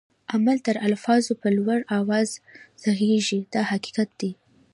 عمل 0.33 0.57
تر 0.67 0.75
الفاظو 0.87 1.33
په 1.41 1.47
لوړ 1.57 1.79
آواز 1.99 2.29
ږغيږي 2.81 3.39
دا 3.53 3.61
حقیقت 3.71 4.09
دی. 4.19 4.31